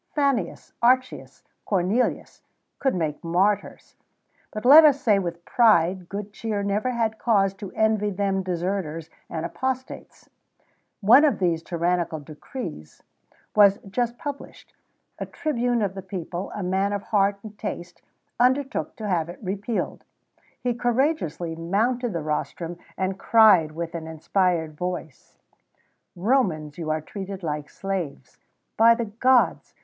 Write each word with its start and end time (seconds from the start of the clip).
Fannius, 0.15 0.73
Archius, 0.81 1.43
Cornelius, 1.63 2.41
could 2.79 2.95
make 2.95 3.23
martyrs; 3.23 3.95
but 4.51 4.65
let 4.65 4.83
us 4.83 4.99
say, 4.99 5.19
with 5.19 5.45
pride, 5.45 6.09
good 6.09 6.33
cheer 6.33 6.63
never 6.63 6.89
had 6.89 7.19
cause 7.19 7.53
to 7.53 7.71
envy 7.73 8.09
them 8.09 8.41
deserters 8.41 9.11
and 9.29 9.45
apostates. 9.45 10.27
One 11.01 11.23
of 11.23 11.37
these 11.37 11.61
tyrannical 11.61 12.19
decrees 12.19 13.03
was 13.55 13.77
just 13.91 14.17
published; 14.17 14.73
a 15.19 15.27
tribune 15.27 15.83
of 15.83 15.93
the 15.93 16.01
people, 16.01 16.51
a 16.55 16.63
man 16.63 16.93
of 16.93 17.03
heart 17.03 17.37
and 17.43 17.55
taste, 17.55 18.01
undertook 18.39 18.95
to 18.95 19.07
have 19.07 19.29
it 19.29 19.37
repealed. 19.43 20.03
He 20.59 20.73
courageously 20.73 21.55
mounted 21.55 22.13
the 22.13 22.23
rostrum, 22.23 22.79
and 22.97 23.19
cried, 23.19 23.73
with 23.73 23.93
an 23.93 24.07
inspired 24.07 24.75
voice: 24.75 25.37
"Romans! 26.15 26.79
you 26.79 26.89
are 26.89 27.01
treated 27.01 27.43
like 27.43 27.69
slaves. 27.69 28.39
By 28.77 28.95
the 28.95 29.05
gods! 29.05 29.75